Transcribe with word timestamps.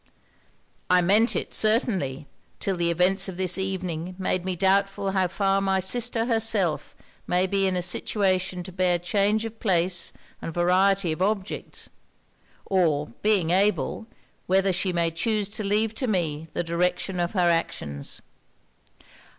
'I 0.89 1.03
meant 1.03 1.35
it, 1.35 1.53
certainly, 1.53 2.25
till 2.59 2.75
the 2.75 2.89
events 2.89 3.29
of 3.29 3.37
this 3.37 3.59
evening 3.59 4.15
made 4.17 4.43
me 4.45 4.55
doubtful 4.55 5.11
how 5.11 5.27
far 5.27 5.61
my 5.61 5.79
sister 5.79 6.25
herself 6.25 6.95
may 7.27 7.45
be 7.45 7.67
in 7.67 7.75
a 7.75 7.83
situation 7.83 8.63
to 8.63 8.71
bear 8.71 8.97
change 8.97 9.45
of 9.45 9.59
place 9.59 10.11
and 10.41 10.55
variety 10.55 11.11
of 11.11 11.21
objects; 11.21 11.91
or 12.65 13.09
being 13.21 13.51
able, 13.51 14.07
whether 14.47 14.73
she 14.73 14.91
may 14.91 15.11
chuse 15.11 15.47
to 15.49 15.63
leave 15.63 15.93
to 15.93 16.07
me 16.07 16.47
the 16.53 16.63
direction 16.63 17.19
of 17.19 17.33
her 17.33 17.51
actions.' 17.51 18.23